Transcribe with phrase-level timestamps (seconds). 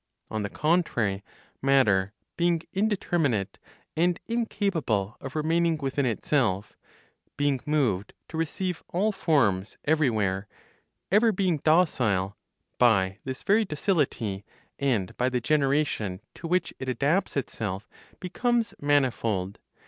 [0.31, 1.23] On the contrary,
[1.61, 3.59] matter, being indeterminate,
[3.95, 6.75] and incapable of remaining within itself,
[7.37, 10.47] being moved to receive all forms everywhere,
[11.11, 12.35] ever being docile,
[12.79, 14.43] by this very docility,
[14.79, 17.87] and by the generation (to which it adapts itself),
[18.19, 19.59] becomes manifold.